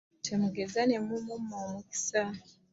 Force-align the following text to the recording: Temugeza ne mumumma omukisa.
Temugeza 0.25 0.81
ne 0.85 0.97
mumumma 1.05 1.55
omukisa. 1.65 2.23